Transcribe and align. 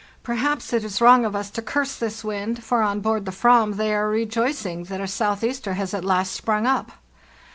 Perhaps 0.23 0.73
it 0.73 0.83
is 0.83 0.99
wrong 0.99 1.25
of 1.25 1.35
us 1.35 1.51
to 1.51 1.61
curse 1.61 1.95
this 1.95 2.23
wind, 2.23 2.63
for 2.63 2.81
on 2.81 3.01
board 3.01 3.25
the 3.25 3.37
Aram 3.47 3.73
they 3.73 3.93
are 3.93 4.09
rejoicing 4.09 4.85
that 4.85 4.99
a 4.99 5.07
southeaster 5.07 5.75
has 5.75 5.93
at 5.93 6.03
last 6.03 6.31
sprung 6.31 6.65
up. 6.65 6.93